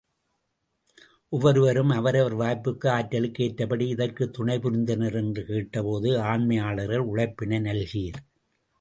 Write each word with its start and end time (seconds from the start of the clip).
ஒவ்வொருவரும் 1.33 1.89
அவரவர் 1.89 2.35
வாய்ப்புக்கு, 2.35 2.87
ஆற்றலுக்கு 2.89 3.43
ஏற்றபடி 3.43 3.87
இதற்குத் 3.87 4.33
துணை 4.33 4.57
புரிந்தனர் 4.57 5.15
என்று 5.15 5.45
கேட்டபோது, 5.45 6.19
ஆண்மையாளர்கள் 6.25 7.09
உழைப்பினை 7.11 7.59
நல்கீர்! 7.61 8.21